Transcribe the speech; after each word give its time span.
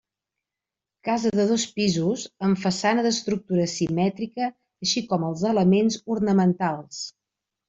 Casa 1.09 1.31
de 1.39 1.43
dos 1.51 1.65
pisos 1.75 2.23
amb 2.47 2.61
façana 2.63 3.03
d'estructura 3.09 3.67
simètrica 3.75 4.49
així 4.87 5.05
com 5.13 5.29
els 5.29 5.45
elements 5.55 6.01
ornamentals. 6.17 7.05